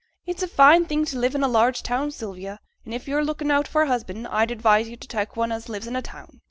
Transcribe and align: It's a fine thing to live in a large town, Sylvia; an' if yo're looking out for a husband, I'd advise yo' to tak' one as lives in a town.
It's 0.25 0.41
a 0.41 0.47
fine 0.47 0.85
thing 0.85 1.05
to 1.05 1.19
live 1.19 1.35
in 1.35 1.43
a 1.43 1.47
large 1.47 1.83
town, 1.83 2.09
Sylvia; 2.09 2.59
an' 2.87 2.93
if 2.93 3.07
yo're 3.07 3.23
looking 3.23 3.51
out 3.51 3.67
for 3.67 3.83
a 3.83 3.87
husband, 3.87 4.25
I'd 4.29 4.49
advise 4.49 4.89
yo' 4.89 4.95
to 4.95 5.07
tak' 5.07 5.37
one 5.37 5.51
as 5.51 5.69
lives 5.69 5.85
in 5.85 5.95
a 5.95 6.01
town. 6.01 6.39